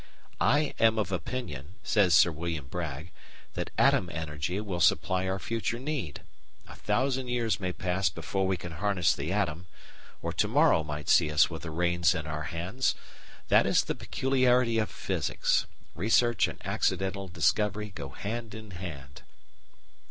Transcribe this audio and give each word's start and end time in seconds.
"I 0.39 0.73
am 0.79 0.97
of 0.97 1.11
opinion," 1.11 1.75
says 1.83 2.15
Sir 2.15 2.31
William 2.31 2.65
Bragg, 2.65 3.11
"that 3.53 3.69
atom 3.77 4.09
energy 4.11 4.59
will 4.59 4.79
supply 4.81 5.27
our 5.27 5.37
future 5.37 5.77
need. 5.77 6.21
A 6.67 6.75
thousand 6.75 7.27
years 7.27 7.59
may 7.59 7.71
pass 7.71 8.09
before 8.09 8.47
we 8.47 8.57
can 8.57 8.71
harness 8.71 9.13
the 9.13 9.31
atom, 9.31 9.67
or 10.23 10.33
to 10.33 10.47
morrow 10.47 10.83
might 10.83 11.07
see 11.07 11.31
us 11.31 11.51
with 11.51 11.61
the 11.61 11.69
reins 11.69 12.15
in 12.15 12.25
our 12.25 12.45
hands. 12.49 12.95
That 13.49 13.67
is 13.67 13.83
the 13.83 13.93
peculiarity 13.93 14.79
of 14.79 14.89
Physics 14.89 15.67
research 15.93 16.47
and 16.47 16.59
'accidental' 16.65 17.27
discovery 17.27 17.91
go 17.91 18.09
hand 18.09 18.55
in 18.55 18.71
hand." 18.71 19.21